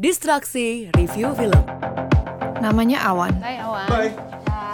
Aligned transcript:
Distraksi 0.00 0.88
Review 0.96 1.36
Film. 1.36 1.60
Namanya 2.64 3.04
Awan, 3.04 3.36
Hai 3.36 3.60
Awan. 3.60 3.84
Bye. 3.84 4.16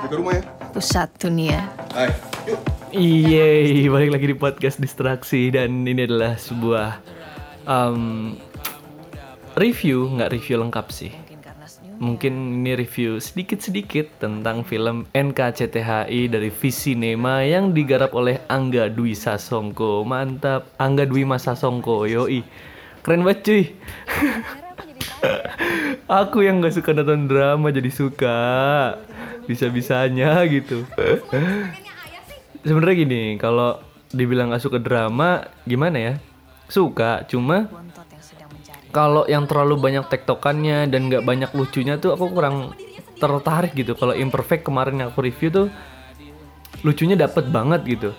Jaga 0.06 0.14
rumah 0.22 0.38
ya. 0.38 0.42
pusat 0.70 1.10
dunia. 1.18 1.66
Hai. 1.90 2.14
Yuk. 2.46 2.62
Yeay, 2.94 3.90
balik 3.90 4.14
lagi 4.14 4.30
di 4.30 4.38
podcast 4.38 4.78
Distraksi 4.78 5.50
dan 5.50 5.82
ini 5.82 6.06
adalah 6.06 6.38
sebuah 6.38 7.02
um, 7.66 8.38
review, 9.58 10.14
nggak 10.14 10.30
review 10.30 10.62
lengkap 10.62 10.94
sih. 10.94 11.10
Mungkin 11.98 12.62
ini 12.62 12.78
review 12.78 13.18
sedikit-sedikit 13.18 14.22
tentang 14.22 14.62
film 14.62 15.10
NKCTHI 15.10 16.30
dari 16.30 16.54
Visinema 16.54 17.42
yang 17.42 17.74
digarap 17.74 18.14
oleh 18.14 18.38
Angga 18.46 18.86
Dwi 18.86 19.18
Sasongko. 19.18 20.06
Mantap, 20.06 20.70
Angga 20.78 21.02
Dwi 21.02 21.26
Mas 21.26 21.50
Sasongko, 21.50 22.06
yoi. 22.06 22.46
Keren 23.02 23.26
banget 23.26 23.42
cuy. 23.42 23.64
Aku 26.22 26.44
yang 26.44 26.62
gak 26.62 26.74
suka 26.76 26.94
nonton 26.94 27.26
drama 27.26 27.68
jadi 27.74 27.90
suka. 27.90 28.40
Bisa-bisanya 29.46 30.42
gitu. 30.50 30.86
Sebenarnya 32.66 32.96
gini, 32.96 33.22
kalau 33.38 33.78
dibilang 34.10 34.50
gak 34.54 34.64
suka 34.64 34.78
drama, 34.78 35.46
gimana 35.66 35.98
ya? 35.98 36.14
Suka, 36.66 37.22
cuma 37.30 37.70
kalau 38.96 39.28
yang 39.28 39.44
terlalu 39.44 39.76
banyak 39.76 40.08
tektokannya 40.08 40.88
dan 40.88 41.12
nggak 41.12 41.20
banyak 41.20 41.50
lucunya 41.52 42.00
tuh 42.00 42.16
aku 42.16 42.32
kurang 42.32 42.72
tertarik 43.20 43.76
gitu. 43.76 43.92
Kalau 43.92 44.16
Imperfect 44.16 44.64
kemarin 44.64 45.04
yang 45.04 45.12
aku 45.12 45.20
review 45.20 45.52
tuh 45.52 45.66
lucunya 46.80 47.12
dapet 47.12 47.44
banget 47.52 47.84
gitu. 47.84 48.10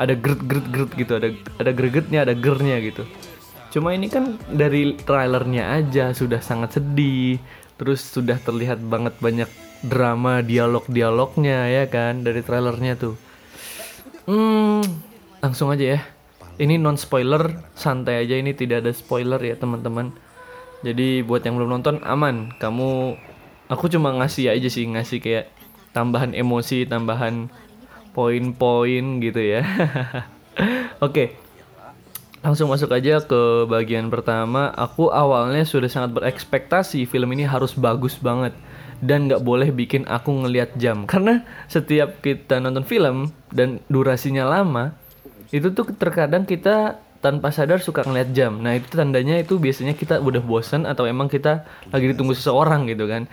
Ada 0.00 0.16
gret 0.16 0.40
gret 0.44 0.66
gret 0.72 0.90
gitu, 0.96 1.12
ada 1.20 1.28
ada 1.60 1.70
gregetnya, 1.72 2.24
ada 2.24 2.32
gernya 2.32 2.80
gitu. 2.80 3.04
Cuma 3.74 3.92
ini 3.92 4.06
kan 4.08 4.38
dari 4.48 4.96
trailernya 4.96 5.76
aja 5.82 6.14
sudah 6.16 6.40
sangat 6.40 6.80
sedih. 6.80 7.38
Terus 7.76 8.00
sudah 8.00 8.40
terlihat 8.40 8.80
banget 8.80 9.18
banyak 9.20 9.50
drama 9.84 10.40
dialog-dialognya 10.40 11.68
ya 11.68 11.84
kan 11.86 12.24
dari 12.24 12.40
trailernya 12.40 12.96
tuh. 12.96 13.14
Hmm, 14.26 14.82
langsung 15.44 15.70
aja 15.70 15.98
ya. 15.98 16.00
Ini 16.56 16.80
non 16.80 16.96
spoiler, 16.96 17.68
santai 17.76 18.24
aja 18.24 18.34
ini 18.40 18.56
tidak 18.56 18.82
ada 18.82 18.92
spoiler 18.96 19.38
ya 19.38 19.60
teman-teman. 19.60 20.16
Jadi 20.80 21.20
buat 21.20 21.44
yang 21.44 21.60
belum 21.60 21.78
nonton 21.78 22.00
aman. 22.00 22.56
Kamu, 22.56 23.14
aku 23.68 23.92
cuma 23.92 24.16
ngasih 24.16 24.50
aja 24.50 24.68
sih 24.72 24.88
ngasih 24.88 25.20
kayak 25.20 25.52
tambahan 25.92 26.32
emosi, 26.32 26.88
tambahan 26.88 27.52
poin-poin 28.16 29.20
gitu 29.20 29.40
ya. 29.40 29.62
Oke, 31.04 31.36
langsung 32.44 32.72
masuk 32.72 32.92
aja 32.92 33.22
ke 33.24 33.64
bagian 33.68 34.08
pertama. 34.12 34.72
Aku 34.74 35.12
awalnya 35.12 35.64
sudah 35.64 35.88
sangat 35.88 36.16
berekspektasi 36.16 37.04
film 37.08 37.32
ini 37.32 37.48
harus 37.48 37.76
bagus 37.76 38.16
banget 38.20 38.52
dan 39.04 39.28
nggak 39.28 39.44
boleh 39.44 39.68
bikin 39.72 40.08
aku 40.08 40.32
ngelihat 40.32 40.72
jam 40.80 41.04
karena 41.04 41.44
setiap 41.68 42.24
kita 42.24 42.64
nonton 42.64 42.80
film 42.80 43.28
dan 43.52 43.84
durasinya 43.92 44.48
lama 44.48 44.96
itu 45.52 45.68
tuh 45.68 45.92
terkadang 45.92 46.48
kita 46.48 46.96
tanpa 47.20 47.50
sadar 47.50 47.82
suka 47.82 48.06
ngeliat 48.06 48.30
jam. 48.32 48.60
Nah 48.62 48.78
itu 48.78 48.86
tandanya 48.92 49.40
itu 49.40 49.58
biasanya 49.58 49.98
kita 49.98 50.20
udah 50.22 50.40
bosan 50.40 50.86
atau 50.86 51.04
emang 51.08 51.26
kita 51.26 51.66
lagi 51.90 52.12
ditunggu 52.12 52.32
seseorang 52.36 52.86
gitu 52.86 53.08
kan. 53.10 53.26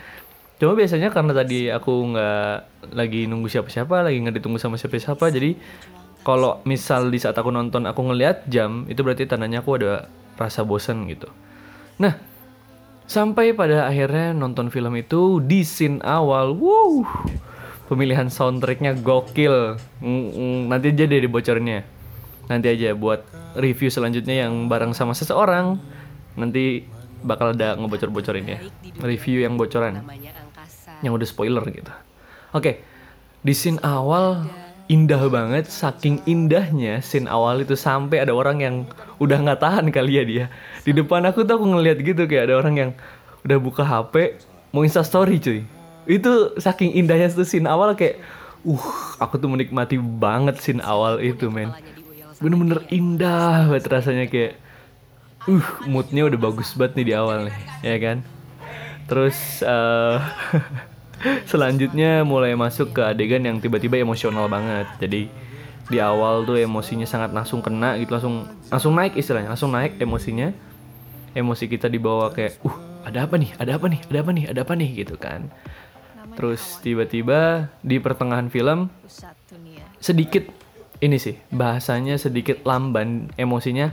Cuma 0.57 0.73
biasanya 0.77 1.11
karena 1.11 1.33
tadi 1.35 1.67
aku 1.67 2.15
nggak 2.15 2.53
lagi 2.95 3.27
nunggu 3.27 3.51
siapa-siapa, 3.51 4.05
lagi 4.05 4.17
nggak 4.23 4.39
ditunggu 4.39 4.57
sama 4.61 4.79
siapa-siapa, 4.79 5.27
jadi 5.33 5.59
kalau 6.23 6.63
misal 6.63 7.11
di 7.11 7.19
saat 7.19 7.35
aku 7.35 7.51
nonton 7.51 7.83
aku 7.85 8.01
ngeliat 8.01 8.47
jam, 8.47 8.87
itu 8.87 9.03
berarti 9.03 9.27
tandanya 9.27 9.59
aku 9.61 9.79
ada 9.79 10.07
rasa 10.39 10.63
bosan 10.63 11.05
gitu. 11.11 11.27
Nah, 11.99 12.17
sampai 13.05 13.53
pada 13.53 13.85
akhirnya 13.85 14.33
nonton 14.33 14.71
film 14.71 14.95
itu 14.97 15.43
di 15.43 15.61
scene 15.67 15.99
awal, 16.01 16.55
wow, 16.55 17.03
pemilihan 17.91 18.31
soundtracknya 18.31 18.97
gokil. 19.03 19.77
Mm, 20.01 20.23
mm, 20.31 20.59
nanti 20.71 20.95
aja 20.95 21.03
deh 21.05 21.21
dibocornya 21.21 21.83
nanti 22.43 22.67
aja 22.67 22.91
buat 22.91 23.23
review 23.55 23.87
selanjutnya 23.87 24.43
yang 24.43 24.67
bareng 24.67 24.91
sama 24.91 25.15
seseorang 25.15 25.79
nanti 26.35 26.83
bakal 27.23 27.55
ada 27.55 27.79
ngebocor-bocorin 27.79 28.43
ya. 28.43 28.59
Review 28.99 29.47
yang 29.47 29.55
bocoran. 29.55 30.03
Yang 30.99 31.13
udah 31.15 31.27
spoiler 31.27 31.63
gitu. 31.71 31.91
Oke 32.51 32.83
di 33.43 33.51
scene 33.51 33.75
awal 33.83 34.47
indah 34.91 35.31
banget 35.31 35.71
saking 35.71 36.19
indahnya 36.27 36.99
scene 36.99 37.31
awal 37.31 37.63
itu 37.63 37.73
sampai 37.73 38.19
ada 38.19 38.35
orang 38.35 38.59
yang 38.59 38.75
udah 39.23 39.39
nggak 39.39 39.61
tahan 39.63 39.87
kali 39.89 40.19
ya 40.19 40.23
dia. 40.27 40.45
Di 40.83 40.91
depan 40.91 41.23
aku 41.23 41.47
tuh 41.47 41.55
aku 41.55 41.65
ngeliat 41.71 42.03
gitu 42.03 42.27
kayak 42.27 42.51
ada 42.51 42.59
orang 42.59 42.75
yang 42.75 42.91
udah 43.47 43.57
buka 43.63 43.83
HP 43.87 44.43
mau 44.75 44.83
insta 44.83 44.99
story 45.05 45.39
cuy. 45.39 45.63
Itu 46.03 46.59
saking 46.59 46.99
indahnya 46.99 47.31
tuh 47.31 47.47
scene 47.47 47.67
awal 47.69 47.95
kayak 47.95 48.19
uh 48.67 48.87
aku 49.23 49.39
tuh 49.39 49.47
menikmati 49.47 49.95
banget 49.99 50.59
scene 50.59 50.83
awal 50.83 51.23
itu 51.23 51.47
men. 51.47 51.71
Bener-bener 52.43 52.83
indah 52.91 53.71
banget 53.71 53.87
rasanya 53.87 54.27
kayak 54.27 54.59
uh 55.47 55.67
moodnya 55.87 56.27
udah 56.27 56.39
bagus 56.39 56.75
banget 56.75 56.99
nih 56.99 57.05
di 57.07 57.13
awal 57.15 57.47
nih 57.47 57.57
ya 57.87 57.97
kan? 58.03 58.17
Terus 59.07 59.63
uh, 59.63 60.19
selanjutnya 61.51 62.23
mulai 62.27 62.55
masuk 62.55 62.95
ke 62.95 63.01
adegan 63.03 63.43
yang 63.43 63.57
tiba-tiba 63.59 63.99
emosional 63.99 64.47
banget. 64.51 64.87
Jadi 64.99 65.29
di 65.91 65.97
awal 65.99 66.47
tuh 66.47 66.55
emosinya 66.55 67.03
sangat 67.03 67.35
langsung 67.35 67.59
kena 67.59 67.99
gitu 67.99 68.15
langsung 68.15 68.47
langsung 68.71 68.95
naik 68.95 69.19
istilahnya 69.19 69.51
langsung 69.51 69.71
naik 69.71 69.99
emosinya. 69.99 70.51
Emosi 71.33 71.65
kita 71.65 71.89
dibawa 71.89 72.29
kayak 72.29 72.61
uh 72.61 72.77
ada 73.03 73.25
apa 73.25 73.35
nih? 73.35 73.51
Ada 73.57 73.81
apa 73.81 73.85
nih? 73.89 73.99
Ada 74.05 74.19
apa 74.21 74.31
nih? 74.31 74.45
Ada 74.47 74.59
apa 74.63 74.73
nih? 74.77 74.89
gitu 75.01 75.15
kan. 75.17 75.49
Terus 76.33 76.61
tiba-tiba 76.81 77.69
di 77.83 77.97
pertengahan 77.99 78.47
film 78.49 78.89
sedikit 80.01 80.49
ini 81.03 81.19
sih 81.19 81.35
bahasanya 81.51 82.15
sedikit 82.15 82.63
lamban 82.63 83.29
emosinya 83.35 83.91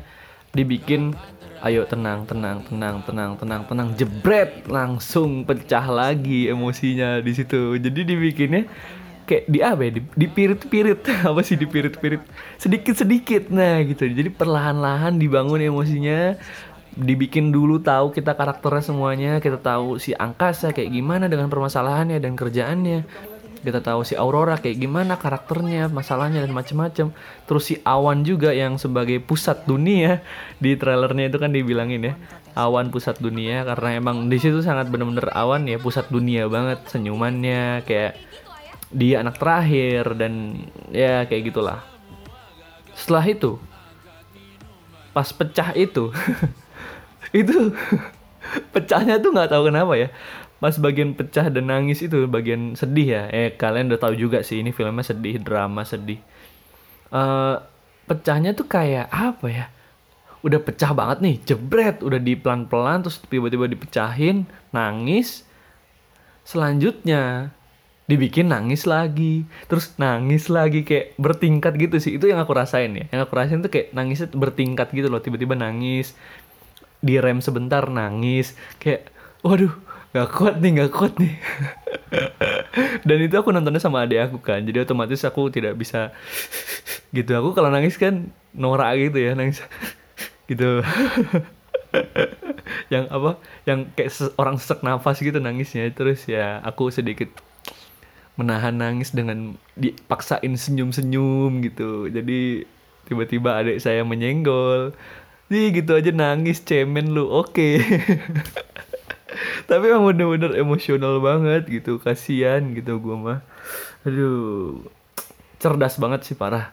dibikin 0.55 1.15
ayo 1.61 1.85
tenang 1.85 2.25
tenang 2.25 2.65
tenang 2.65 3.05
tenang 3.05 3.31
tenang 3.37 3.63
tenang. 3.69 3.89
Jebret 3.97 4.65
langsung 4.67 5.45
pecah 5.45 5.85
lagi 5.89 6.49
emosinya 6.49 7.21
di 7.21 7.33
situ. 7.37 7.77
Jadi 7.77 8.01
dibikinnya 8.05 8.65
kayak 9.29 9.45
di 9.47 9.59
apa 9.61 9.81
ya? 9.85 9.91
Di, 9.97 10.03
dipirit-pirit 10.17 11.01
apa 11.29 11.41
sih 11.45 11.57
dipirit-pirit 11.61 12.23
sedikit-sedikit. 12.57 13.53
Nah 13.53 13.85
gitu. 13.85 14.09
Jadi 14.09 14.31
perlahan-lahan 14.33 15.21
dibangun 15.21 15.61
emosinya. 15.61 16.37
Dibikin 16.91 17.55
dulu 17.55 17.79
tahu 17.79 18.11
kita 18.11 18.35
karakternya 18.35 18.83
semuanya. 18.83 19.33
Kita 19.39 19.61
tahu 19.61 20.03
si 20.03 20.17
angkasa 20.17 20.75
kayak 20.75 20.91
gimana 20.91 21.31
dengan 21.31 21.47
permasalahannya 21.47 22.19
dan 22.19 22.35
kerjaannya 22.35 23.31
kita 23.61 23.85
tahu 23.85 24.03
si 24.03 24.17
Aurora 24.17 24.57
kayak 24.57 24.81
gimana 24.81 25.21
karakternya, 25.21 25.93
masalahnya 25.93 26.41
dan 26.41 26.53
macem-macem. 26.53 27.13
Terus 27.45 27.63
si 27.69 27.75
Awan 27.85 28.25
juga 28.25 28.51
yang 28.51 28.81
sebagai 28.81 29.21
pusat 29.21 29.69
dunia 29.69 30.25
di 30.59 30.75
trailernya 30.75 31.29
itu 31.29 31.39
kan 31.39 31.53
dibilangin 31.53 32.13
ya, 32.13 32.15
Awan 32.57 32.91
pusat 32.91 33.21
dunia 33.21 33.63
karena 33.63 34.01
emang 34.01 34.27
di 34.27 34.41
situ 34.41 34.65
sangat 34.65 34.91
bener-bener 34.91 35.31
Awan 35.33 35.69
ya 35.69 35.79
pusat 35.79 36.09
dunia 36.11 36.51
banget 36.51 36.83
senyumannya 36.91 37.87
kayak 37.87 38.19
dia 38.91 39.23
anak 39.23 39.39
terakhir 39.39 40.19
dan 40.19 40.65
ya 40.91 41.25
kayak 41.29 41.55
gitulah. 41.55 41.85
Setelah 42.97 43.25
itu 43.29 43.61
pas 45.11 45.27
pecah 45.31 45.75
itu 45.75 46.15
itu 47.41 47.75
pecahnya 48.75 49.19
tuh 49.19 49.31
nggak 49.35 49.51
tahu 49.51 49.71
kenapa 49.71 49.95
ya 49.99 50.09
pas 50.61 50.77
bagian 50.77 51.17
pecah 51.17 51.49
dan 51.49 51.73
nangis 51.73 52.05
itu 52.05 52.29
bagian 52.29 52.77
sedih 52.77 53.09
ya. 53.09 53.23
Eh 53.33 53.57
kalian 53.57 53.89
udah 53.89 54.01
tahu 54.01 54.15
juga 54.15 54.45
sih 54.45 54.61
ini 54.61 54.77
filmnya 54.77 55.03
sedih 55.03 55.41
drama 55.41 55.83
sedih. 55.89 56.21
Uh, 57.11 57.59
pecahnya 58.05 58.53
tuh 58.53 58.69
kayak 58.69 59.09
apa 59.09 59.47
ya? 59.49 59.67
Udah 60.45 60.61
pecah 60.61 60.93
banget 60.93 61.19
nih 61.25 61.37
jebret 61.49 62.05
udah 62.05 62.21
di 62.21 62.37
pelan 62.37 62.69
pelan 62.69 63.01
terus 63.01 63.25
tiba-tiba 63.25 63.67
dipecahin 63.73 64.45
nangis. 64.71 65.49
Selanjutnya 66.45 67.57
dibikin 68.05 68.53
nangis 68.53 68.85
lagi. 68.85 69.49
Terus 69.65 69.97
nangis 69.97 70.53
lagi 70.53 70.85
kayak 70.85 71.17
bertingkat 71.17 71.73
gitu 71.81 71.97
sih. 71.97 72.21
Itu 72.21 72.29
yang 72.29 72.37
aku 72.37 72.53
rasain 72.53 72.93
ya. 72.93 73.09
Yang 73.09 73.21
aku 73.25 73.33
rasain 73.33 73.65
tuh 73.65 73.73
kayak 73.73 73.97
nangisnya 73.97 74.29
bertingkat 74.37 74.93
gitu 74.93 75.09
loh 75.09 75.25
tiba-tiba 75.25 75.57
nangis. 75.57 76.13
Direm 77.01 77.41
sebentar 77.41 77.89
nangis. 77.89 78.53
Kayak 78.77 79.09
waduh 79.41 79.73
gak 80.11 80.29
kuat 80.35 80.59
nih 80.59 80.71
gak 80.83 80.91
kuat 80.91 81.15
nih. 81.23 81.35
Dan 83.07 83.19
itu 83.23 83.35
aku 83.39 83.55
nontonnya 83.55 83.79
sama 83.79 84.03
adik 84.03 84.31
aku 84.31 84.39
kan. 84.43 84.63
Jadi 84.67 84.83
otomatis 84.83 85.23
aku 85.23 85.51
tidak 85.55 85.79
bisa 85.79 86.11
gitu. 87.17 87.31
Aku 87.39 87.55
kalau 87.55 87.71
nangis 87.71 87.95
kan 87.95 88.31
norak 88.55 88.99
gitu 88.99 89.19
ya 89.23 89.33
nangis. 89.39 89.63
Gitu. 90.51 90.83
Yang 92.91 93.05
apa? 93.15 93.31
Yang 93.71 93.81
kayak 93.95 94.11
orang 94.35 94.59
sesak 94.59 94.83
nafas 94.83 95.23
gitu 95.23 95.39
nangisnya. 95.39 95.87
Terus 95.95 96.27
ya 96.27 96.59
aku 96.67 96.91
sedikit 96.91 97.31
menahan 98.35 98.75
nangis 98.75 99.15
dengan 99.15 99.55
dipaksain 99.79 100.51
senyum-senyum 100.51 101.63
gitu. 101.63 102.11
Jadi 102.11 102.67
tiba-tiba 103.07 103.63
adik 103.63 103.79
saya 103.79 104.03
menyenggol. 104.03 104.91
Ih 105.55 105.71
gitu 105.71 105.95
aja 105.95 106.11
nangis 106.11 106.67
cemen 106.67 107.15
lu. 107.15 107.31
Oke 107.31 107.79
tapi 109.69 109.91
emang 109.91 110.13
bener-bener 110.13 110.57
emosional 110.57 111.19
banget 111.19 111.69
gitu 111.69 111.99
kasihan 112.01 112.63
gitu 112.73 113.01
gue 113.01 113.17
mah. 113.17 113.41
Aduh 114.07 114.85
cerdas 115.61 116.01
banget 116.01 116.25
sih 116.25 116.37
parah. 116.39 116.73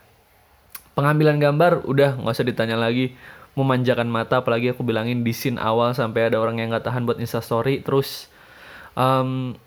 Pengambilan 0.96 1.38
gambar 1.38 1.86
udah 1.86 2.20
nggak 2.22 2.36
usah 2.36 2.48
ditanya 2.48 2.78
lagi. 2.80 3.18
Memanjakan 3.58 4.06
mata 4.06 4.46
apalagi 4.46 4.70
aku 4.70 4.86
bilangin 4.86 5.26
di 5.26 5.34
scene 5.34 5.58
awal 5.58 5.98
sampai 5.98 6.30
ada 6.30 6.38
orang 6.38 6.62
yang 6.62 6.70
nggak 6.70 6.86
tahan 6.86 7.10
buat 7.10 7.18
instastory 7.18 7.82
terus 7.82 8.30
um, 8.94 9.58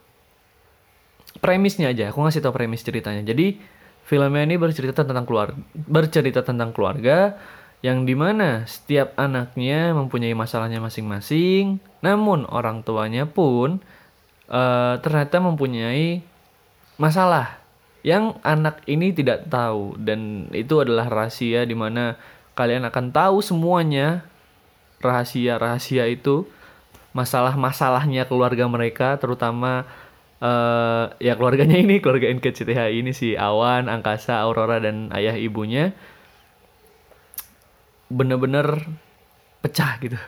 premisnya 1.42 1.90
aja 1.90 2.14
aku 2.14 2.22
ngasih 2.22 2.38
tau 2.38 2.54
premis 2.54 2.86
ceritanya. 2.86 3.26
Jadi 3.26 3.58
filmnya 4.06 4.46
ini 4.46 4.56
bercerita 4.58 5.02
tentang 5.02 5.26
keluarga 5.26 5.58
bercerita 5.74 6.46
tentang 6.46 6.70
keluarga 6.70 7.34
yang 7.80 8.04
di 8.04 8.12
mana 8.12 8.68
setiap 8.68 9.16
anaknya 9.16 9.96
mempunyai 9.96 10.36
masalahnya 10.36 10.78
masing-masing 10.78 11.80
namun 12.00 12.48
orang 12.48 12.80
tuanya 12.80 13.28
pun 13.28 13.80
uh, 14.48 14.96
ternyata 15.00 15.40
mempunyai 15.40 16.24
masalah 16.96 17.60
yang 18.00 18.40
anak 18.40 18.80
ini 18.88 19.12
tidak 19.12 19.48
tahu. 19.48 19.96
Dan 20.00 20.48
itu 20.52 20.80
adalah 20.80 21.08
rahasia 21.08 21.64
di 21.68 21.76
mana 21.76 22.16
kalian 22.56 22.88
akan 22.88 23.12
tahu 23.12 23.44
semuanya. 23.44 24.24
Rahasia-rahasia 25.00 26.12
itu 26.12 26.44
masalah-masalahnya 27.16 28.28
keluarga 28.28 28.68
mereka 28.68 29.16
terutama 29.16 29.88
uh, 30.44 31.08
ya 31.16 31.34
keluarganya 31.40 31.80
ini 31.80 32.04
keluarga 32.04 32.28
NKCTH 32.28 32.92
ini 32.92 33.16
si 33.16 33.32
Awan, 33.32 33.88
Angkasa, 33.88 34.44
Aurora 34.44 34.76
dan 34.76 35.08
ayah 35.16 35.34
ibunya 35.40 35.96
bener-bener 38.12 38.84
pecah 39.64 39.96
gitu 40.04 40.20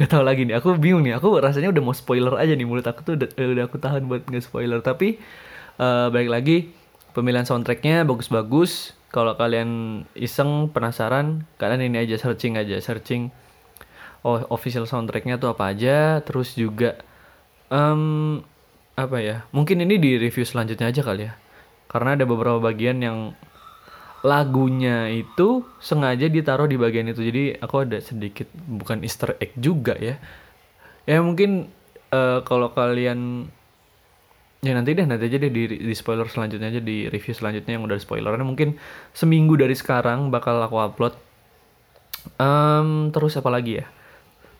gak 0.00 0.16
tau 0.16 0.24
lagi 0.24 0.48
nih 0.48 0.56
aku 0.56 0.80
bingung 0.80 1.04
nih 1.04 1.20
aku 1.20 1.36
rasanya 1.36 1.68
udah 1.68 1.82
mau 1.84 1.92
spoiler 1.92 2.32
aja 2.40 2.56
nih 2.56 2.64
mulut 2.64 2.88
aku 2.88 3.04
tuh 3.04 3.20
udah, 3.20 3.28
udah 3.36 3.64
aku 3.68 3.76
tahan 3.76 4.08
buat 4.08 4.24
nge 4.32 4.48
spoiler. 4.48 4.80
Tapi 4.80 5.20
uh, 5.76 6.08
balik 6.08 6.30
lagi 6.32 6.56
pemilihan 7.12 7.44
soundtracknya 7.44 8.08
bagus-bagus. 8.08 8.96
Kalau 9.12 9.36
kalian 9.36 10.02
iseng 10.16 10.72
penasaran 10.72 11.44
kalian 11.60 11.92
ini 11.92 12.00
aja 12.00 12.16
searching 12.16 12.56
aja 12.56 12.80
searching 12.80 13.28
oh 14.24 14.40
official 14.48 14.88
soundtracknya 14.88 15.36
tuh 15.36 15.52
apa 15.52 15.68
aja. 15.68 16.24
Terus 16.24 16.56
juga 16.56 16.96
um, 17.68 18.40
apa 18.96 19.20
ya 19.20 19.44
mungkin 19.52 19.84
ini 19.84 20.00
di 20.00 20.16
review 20.16 20.48
selanjutnya 20.48 20.88
aja 20.88 21.04
kali 21.04 21.28
ya. 21.28 21.36
Karena 21.92 22.16
ada 22.16 22.24
beberapa 22.24 22.56
bagian 22.56 23.04
yang 23.04 23.36
lagunya 24.20 25.08
itu 25.08 25.64
sengaja 25.80 26.28
ditaruh 26.28 26.68
di 26.68 26.76
bagian 26.76 27.08
itu. 27.08 27.24
Jadi 27.24 27.56
aku 27.56 27.88
ada 27.88 27.98
sedikit 28.04 28.48
bukan 28.52 29.00
Easter 29.00 29.36
egg 29.40 29.56
juga 29.56 29.96
ya. 29.96 30.20
Ya 31.08 31.18
mungkin 31.24 31.72
uh, 32.12 32.44
kalau 32.44 32.72
kalian 32.76 33.48
ya 34.60 34.76
nanti 34.76 34.92
deh 34.92 35.08
nanti 35.08 35.24
aja 35.24 35.40
deh 35.40 35.48
di, 35.48 35.62
di 35.72 35.94
spoiler 35.96 36.28
selanjutnya 36.28 36.68
aja 36.68 36.84
di 36.84 37.08
review 37.08 37.32
selanjutnya 37.32 37.80
yang 37.80 37.84
udah 37.88 37.96
spoilernya. 37.96 38.44
Mungkin 38.44 38.76
seminggu 39.16 39.56
dari 39.56 39.72
sekarang 39.72 40.28
bakal 40.28 40.60
aku 40.60 40.76
upload. 40.76 41.14
Um, 42.36 43.08
terus 43.16 43.40
apa 43.40 43.48
lagi 43.48 43.80
ya? 43.80 43.88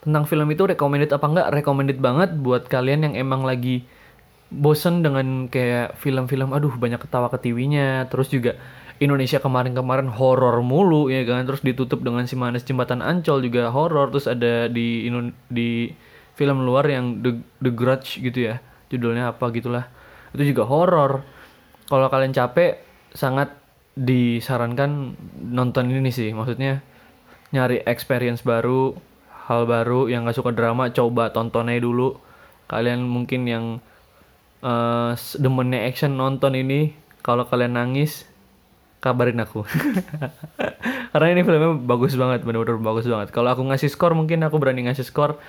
Tentang 0.00 0.24
film 0.24 0.48
itu 0.48 0.64
recommended 0.64 1.12
apa 1.12 1.26
enggak? 1.28 1.48
Recommended 1.52 1.98
banget 2.00 2.32
buat 2.40 2.64
kalian 2.72 3.12
yang 3.12 3.14
emang 3.20 3.44
lagi 3.44 3.84
bosen 4.50 5.06
dengan 5.06 5.46
kayak 5.46 5.94
film-film 6.02 6.50
aduh 6.50 6.74
banyak 6.74 6.98
ketawa 6.98 7.30
ketiwinya 7.30 8.10
terus 8.10 8.34
juga 8.34 8.58
Indonesia 9.00 9.40
kemarin-kemarin 9.40 10.12
horor 10.12 10.60
mulu 10.60 11.08
ya 11.08 11.24
kan? 11.24 11.48
Terus 11.48 11.64
ditutup 11.64 12.04
dengan 12.04 12.28
si 12.28 12.36
manis 12.36 12.68
jembatan 12.68 13.00
Ancol 13.00 13.40
juga 13.40 13.72
horor. 13.72 14.12
Terus 14.12 14.28
ada 14.28 14.68
di 14.68 15.08
di 15.48 15.88
film 16.36 16.68
luar 16.68 16.84
yang 16.88 17.24
The, 17.24 17.40
The 17.64 17.72
Grudge 17.72 18.20
gitu 18.20 18.52
ya 18.52 18.60
judulnya 18.92 19.32
apa 19.32 19.48
gitulah. 19.56 19.88
Itu 20.36 20.44
juga 20.44 20.68
horor. 20.68 21.24
Kalau 21.88 22.06
kalian 22.12 22.36
capek 22.36 22.84
sangat 23.16 23.56
disarankan 23.96 25.16
nonton 25.48 25.90
ini 25.90 26.12
sih. 26.12 26.30
Maksudnya 26.36 26.84
nyari 27.50 27.82
experience 27.88 28.44
baru 28.44 28.94
hal 29.50 29.66
baru 29.66 30.06
yang 30.06 30.22
gak 30.28 30.38
suka 30.38 30.54
drama 30.54 30.92
coba 30.94 31.34
tonton 31.34 31.72
aja 31.72 31.82
dulu. 31.82 32.20
Kalian 32.70 33.02
mungkin 33.02 33.48
yang 33.48 33.64
uh, 34.62 35.18
demennya 35.40 35.82
action 35.88 36.14
nonton 36.14 36.54
ini 36.54 36.94
kalau 37.26 37.42
kalian 37.48 37.74
nangis 37.74 38.29
kabarin 39.00 39.40
aku 39.40 39.64
karena 41.12 41.26
ini 41.32 41.40
filmnya 41.42 41.74
bagus 41.80 42.14
banget 42.14 42.44
bener-bener 42.46 42.78
bagus 42.78 43.08
banget 43.08 43.32
kalau 43.34 43.50
aku 43.50 43.64
ngasih 43.66 43.88
skor 43.88 44.12
mungkin 44.12 44.44
aku 44.44 44.60
berani 44.60 44.86
ngasih 44.86 45.08
skor 45.08 45.40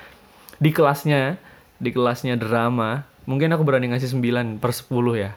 di 0.58 0.72
kelasnya 0.72 1.38
di 1.78 1.92
kelasnya 1.92 2.40
drama 2.40 3.04
mungkin 3.30 3.52
aku 3.54 3.68
berani 3.68 3.92
ngasih 3.92 4.16
9 4.18 4.58
per 4.64 4.72
10 4.74 4.90
ya 5.20 5.32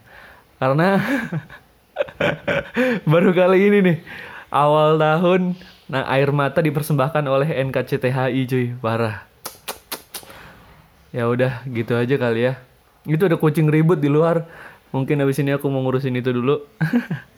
karena 0.63 1.03
baru 3.11 3.31
kali 3.35 3.59
ini 3.69 3.79
nih 3.83 3.99
awal 4.55 4.97
tahun 4.97 5.59
Nah, 5.85 6.09
air 6.09 6.33
mata 6.33 6.65
dipersembahkan 6.65 7.25
oleh 7.29 7.61
NKCTHI 7.61 8.41
cuy, 8.49 8.67
parah. 8.81 9.29
Ya 11.13 11.29
udah, 11.29 11.61
gitu 11.69 11.93
aja 11.93 12.17
kali 12.17 12.49
ya. 12.49 12.57
Itu 13.05 13.29
ada 13.29 13.37
kucing 13.37 13.69
ribut 13.69 14.01
di 14.01 14.09
luar. 14.09 14.49
Mungkin 14.97 15.21
habis 15.21 15.37
ini 15.45 15.53
aku 15.53 15.69
mau 15.69 15.85
ngurusin 15.85 16.17
itu 16.17 16.33
dulu. 16.33 16.65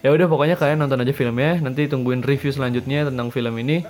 ya 0.00 0.10
udah 0.12 0.26
pokoknya 0.26 0.56
kalian 0.56 0.80
nonton 0.84 1.04
aja 1.04 1.12
filmnya. 1.12 1.60
Nanti 1.60 1.88
tungguin 1.88 2.24
review 2.24 2.52
selanjutnya 2.52 3.08
tentang 3.08 3.32
film 3.32 3.54
ini. 3.60 3.84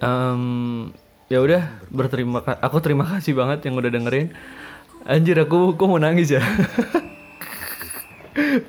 Um, 0.00 0.90
ya 1.28 1.44
udah, 1.44 1.68
berterima 1.92 2.40
aku 2.42 2.80
terima 2.80 3.04
kasih 3.04 3.36
banget 3.36 3.68
yang 3.68 3.76
udah 3.76 3.90
dengerin. 3.92 4.32
Anjir 5.08 5.36
aku 5.40 5.76
kok 5.76 5.88
mau 5.88 6.00
nangis 6.00 6.32
ya. 6.32 6.40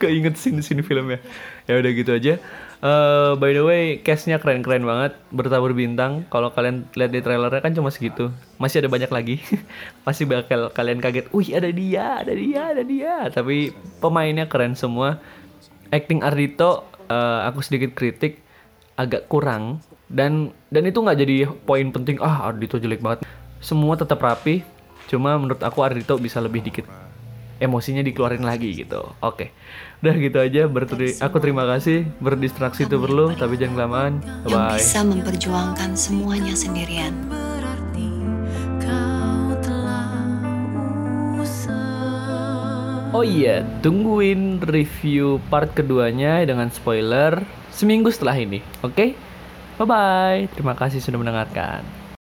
Keinget 0.02 0.40
sini-sini 0.40 0.84
filmnya. 0.84 1.20
Ya 1.68 1.78
udah 1.78 1.92
gitu 1.92 2.12
aja. 2.16 2.40
Uh, 2.82 3.38
by 3.38 3.54
the 3.54 3.62
way, 3.62 4.02
castnya 4.02 4.42
keren-keren 4.42 4.82
banget, 4.82 5.14
bertabur 5.30 5.70
bintang. 5.78 6.26
Kalau 6.34 6.50
kalian 6.50 6.90
lihat 6.98 7.14
di 7.14 7.22
trailernya 7.22 7.62
kan 7.62 7.78
cuma 7.78 7.94
segitu. 7.94 8.34
Masih 8.58 8.82
ada 8.82 8.90
banyak 8.90 9.12
lagi. 9.14 9.38
Pasti 10.06 10.26
bakal 10.26 10.74
kalian 10.74 10.98
kaget. 10.98 11.30
Wih, 11.30 11.54
ada 11.54 11.70
dia, 11.70 12.26
ada 12.26 12.34
dia, 12.34 12.62
ada 12.74 12.82
dia. 12.82 13.16
Tapi 13.30 13.78
pemainnya 14.02 14.50
keren 14.50 14.74
semua. 14.74 15.22
Acting 15.92 16.24
Ardito, 16.24 16.88
uh, 17.12 17.46
aku 17.46 17.60
sedikit 17.60 17.92
kritik, 17.94 18.40
agak 18.96 19.28
kurang. 19.28 19.84
Dan 20.12 20.52
dan 20.72 20.84
itu 20.88 21.00
nggak 21.00 21.18
jadi 21.20 21.36
poin 21.68 21.88
penting. 21.92 22.20
Ah, 22.20 22.52
Ardito 22.52 22.80
jelek 22.80 23.04
banget. 23.04 23.28
Semua 23.60 24.00
tetap 24.00 24.20
rapi. 24.24 24.64
Cuma 25.12 25.36
menurut 25.36 25.60
aku 25.60 25.84
Ardito 25.84 26.16
bisa 26.16 26.40
lebih 26.40 26.64
dikit 26.64 26.88
emosinya 27.62 28.02
dikeluarin 28.02 28.42
lagi 28.42 28.74
gitu. 28.74 29.14
Oke. 29.22 29.54
Udah 30.02 30.18
gitu 30.18 30.42
aja 30.42 30.66
berteri 30.66 31.14
aku 31.22 31.38
terima 31.38 31.70
kasih 31.70 32.10
berdistraksi 32.18 32.90
itu 32.90 32.98
perlu 32.98 33.38
tapi 33.38 33.62
jangan 33.62 33.76
kelamaan. 33.78 34.14
Bye. 34.50 34.82
bisa 34.82 35.06
memperjuangkan 35.06 35.94
semuanya 35.94 36.58
sendirian. 36.58 37.14
Oh 43.12 43.28
iya, 43.28 43.60
tungguin 43.84 44.64
review 44.64 45.44
part 45.52 45.76
keduanya 45.76 46.48
dengan 46.48 46.72
spoiler 46.72 47.44
seminggu 47.68 48.08
setelah 48.08 48.40
ini. 48.40 48.64
Oke? 48.80 48.96
Okay? 48.96 49.10
Bye 49.76 49.84
bye. 49.84 50.42
Terima 50.56 50.80
kasih 50.80 51.04
sudah 51.04 51.20
mendengarkan. 51.20 52.01